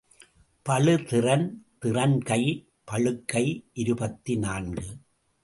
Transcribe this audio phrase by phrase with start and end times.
[0.65, 1.45] பளு திறன்
[1.81, 2.41] திறன்கை
[2.91, 3.45] பளுக்கை
[3.73, 4.87] இருபத்து நான்கு.